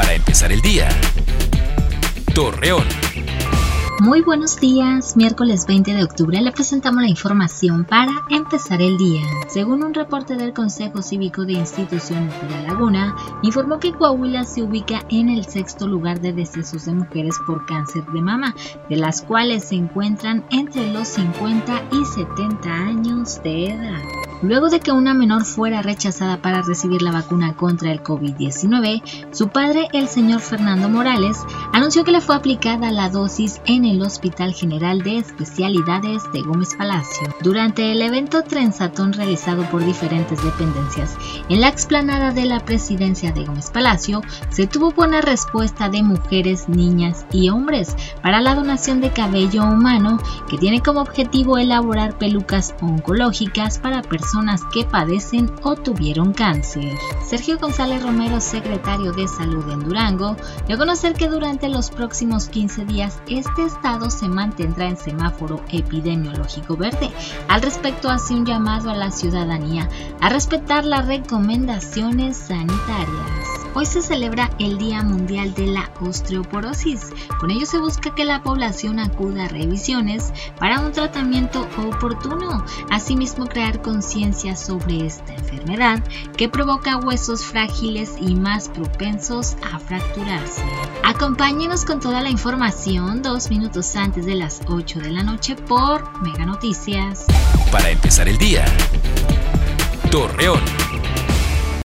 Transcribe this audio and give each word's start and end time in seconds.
Para 0.00 0.14
empezar 0.14 0.50
el 0.50 0.62
día. 0.62 0.88
Torreón. 2.34 2.86
Muy 4.00 4.22
buenos 4.22 4.58
días, 4.58 5.14
miércoles 5.14 5.66
20 5.66 5.92
de 5.92 6.02
octubre 6.02 6.40
le 6.40 6.52
presentamos 6.52 7.02
la 7.02 7.08
información 7.10 7.84
para 7.84 8.10
empezar 8.30 8.80
el 8.80 8.96
día. 8.96 9.20
Según 9.50 9.84
un 9.84 9.92
reporte 9.92 10.36
del 10.36 10.54
Consejo 10.54 11.02
Cívico 11.02 11.44
de 11.44 11.52
Instituciones 11.52 12.32
de 12.40 12.48
La 12.48 12.62
Laguna, 12.62 13.14
informó 13.42 13.78
que 13.78 13.92
Coahuila 13.92 14.44
se 14.44 14.62
ubica 14.62 15.04
en 15.10 15.28
el 15.28 15.44
sexto 15.44 15.86
lugar 15.86 16.22
de 16.22 16.32
decesos 16.32 16.86
de 16.86 16.94
mujeres 16.94 17.34
por 17.46 17.66
cáncer 17.66 18.06
de 18.06 18.22
mama, 18.22 18.54
de 18.88 18.96
las 18.96 19.20
cuales 19.20 19.64
se 19.64 19.74
encuentran 19.74 20.46
entre 20.50 20.90
los 20.94 21.08
50 21.08 21.88
y 21.92 22.04
70 22.06 22.72
años 22.72 23.42
de 23.42 23.66
edad. 23.66 24.29
Luego 24.42 24.70
de 24.70 24.80
que 24.80 24.90
una 24.90 25.12
menor 25.12 25.44
fuera 25.44 25.82
rechazada 25.82 26.40
para 26.40 26.62
recibir 26.62 27.02
la 27.02 27.12
vacuna 27.12 27.54
contra 27.56 27.92
el 27.92 28.02
COVID-19, 28.02 29.02
su 29.32 29.48
padre, 29.48 29.88
el 29.92 30.08
señor 30.08 30.40
Fernando 30.40 30.88
Morales, 30.88 31.36
anunció 31.74 32.04
que 32.04 32.12
le 32.12 32.22
fue 32.22 32.36
aplicada 32.36 32.90
la 32.90 33.10
dosis 33.10 33.60
en 33.66 33.84
el 33.84 34.00
Hospital 34.00 34.54
General 34.54 35.02
de 35.02 35.18
Especialidades 35.18 36.22
de 36.32 36.40
Gómez 36.40 36.74
Palacio. 36.74 37.28
Durante 37.42 37.92
el 37.92 38.00
evento 38.00 38.42
trenzatón 38.42 39.12
realizado 39.12 39.64
por 39.64 39.84
diferentes 39.84 40.42
dependencias 40.42 41.18
en 41.50 41.60
la 41.60 41.68
explanada 41.68 42.32
de 42.32 42.46
la 42.46 42.60
presidencia 42.60 43.32
de 43.32 43.44
Gómez 43.44 43.68
Palacio, 43.70 44.22
se 44.48 44.66
tuvo 44.66 44.92
buena 44.92 45.20
respuesta 45.20 45.90
de 45.90 46.02
mujeres, 46.02 46.66
niñas 46.66 47.26
y 47.30 47.50
hombres 47.50 47.94
para 48.22 48.40
la 48.40 48.54
donación 48.54 49.02
de 49.02 49.10
cabello 49.10 49.64
humano 49.64 50.18
que 50.48 50.56
tiene 50.56 50.80
como 50.80 51.02
objetivo 51.02 51.58
elaborar 51.58 52.16
pelucas 52.16 52.74
oncológicas 52.80 53.78
para 53.78 54.00
personas 54.00 54.29
personas 54.30 54.62
que 54.72 54.84
padecen 54.84 55.50
o 55.64 55.74
tuvieron 55.74 56.32
cáncer. 56.32 56.96
Sergio 57.26 57.58
González 57.58 58.00
Romero, 58.00 58.40
secretario 58.40 59.12
de 59.12 59.26
Salud 59.26 59.68
en 59.68 59.80
Durango, 59.80 60.36
dio 60.68 60.76
a 60.76 60.78
conocer 60.78 61.14
que 61.14 61.26
durante 61.26 61.68
los 61.68 61.90
próximos 61.90 62.48
15 62.48 62.84
días 62.84 63.20
este 63.26 63.64
estado 63.64 64.08
se 64.08 64.28
mantendrá 64.28 64.86
en 64.86 64.96
semáforo 64.96 65.60
epidemiológico 65.72 66.76
verde. 66.76 67.10
Al 67.48 67.60
respecto, 67.60 68.08
hace 68.08 68.34
un 68.34 68.46
llamado 68.46 68.90
a 68.90 68.94
la 68.94 69.10
ciudadanía 69.10 69.88
a 70.20 70.28
respetar 70.28 70.84
las 70.84 71.08
recomendaciones 71.08 72.36
sanitarias. 72.36 73.09
Hoy 73.72 73.86
se 73.86 74.02
celebra 74.02 74.50
el 74.58 74.78
Día 74.78 75.02
Mundial 75.02 75.54
de 75.54 75.68
la 75.68 75.90
Osteoporosis. 76.00 77.12
Con 77.38 77.52
ello 77.52 77.66
se 77.66 77.78
busca 77.78 78.12
que 78.14 78.24
la 78.24 78.42
población 78.42 78.98
acuda 78.98 79.44
a 79.44 79.48
revisiones 79.48 80.32
para 80.58 80.80
un 80.80 80.90
tratamiento 80.90 81.68
oportuno. 81.78 82.64
Asimismo, 82.90 83.46
crear 83.46 83.80
conciencia 83.80 84.56
sobre 84.56 85.06
esta 85.06 85.34
enfermedad 85.34 86.02
que 86.36 86.48
provoca 86.48 86.96
huesos 86.96 87.44
frágiles 87.44 88.14
y 88.20 88.34
más 88.34 88.68
propensos 88.68 89.56
a 89.72 89.78
fracturarse. 89.78 90.64
Acompáñenos 91.04 91.84
con 91.84 92.00
toda 92.00 92.22
la 92.22 92.30
información 92.30 93.22
dos 93.22 93.50
minutos 93.50 93.94
antes 93.94 94.26
de 94.26 94.34
las 94.34 94.62
8 94.66 94.98
de 94.98 95.10
la 95.10 95.22
noche 95.22 95.54
por 95.54 96.20
Mega 96.22 96.44
Noticias. 96.44 97.26
Para 97.70 97.90
empezar 97.90 98.28
el 98.28 98.36
día. 98.36 98.64